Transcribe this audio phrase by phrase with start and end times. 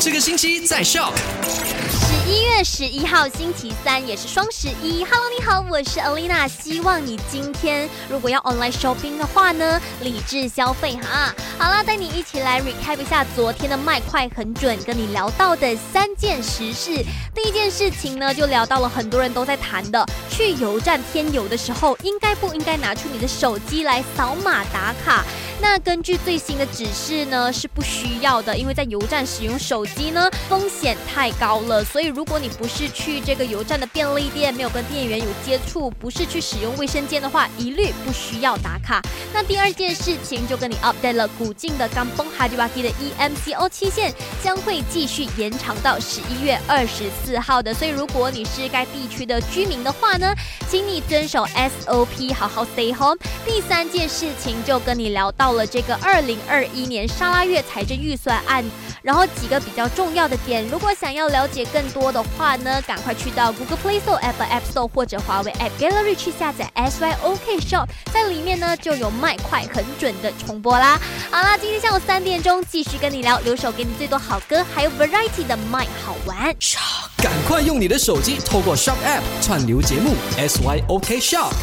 [0.00, 1.12] 这个星期在 Shop。
[1.42, 5.04] 十一月十一号星期三，也是双十一。
[5.04, 6.48] Hello，你好，我是 Alina。
[6.48, 11.34] 希望你今天如果要 online shopping 的话呢，理智消费哈。
[11.58, 17.04] 好啦，带你一起来 recap 一下昨天的卖快很准，跟你聊到的三件实事。
[17.34, 25.24] 第一件事情呢，就聊到了很多人都在谈的，去油站添油的时候，应该不应该拿出你的手机来扫码打卡？
[25.60, 31.82] 那根据最新的指示呢，是不需要的，因为在油站使用手机呢，风险太高了。
[31.84, 39.02] 所以如果你不是去这个油站的便利店，没有跟店员有接触，不是去使用卫生间的话，一律不需要打卡。
[39.34, 47.74] 那第二件事情就跟你 update 了，古晋的刚崩哈迪瓦基的 EMCO 期限将会继续延长到十一月二十四号的。
[47.74, 50.32] 所以如果你是该地区的居民的话呢，
[50.70, 53.18] 请你遵守 SOP，好好 stay home。
[53.44, 55.47] 第三件事情就跟你聊到。
[55.48, 58.62] 到了这个二零二一年沙拉月财政预算案，
[59.00, 71.00] 然后几个比较重要的点，如果想要了解更多的话呢，赶快去到 Google Play Store、Apple App Store 或者华为 App Gallery 去下载 SYOK Shop，在里面呢就有卖快很准的重播啦。
[71.30, 76.54] 好啦，今天下午三点钟继续跟你聊，留守给你最多好歌，还有 Variety 的麦好玩。
[77.22, 81.54] 赶快用你的手机透过 Shop App 串流节目 SYOK Shop。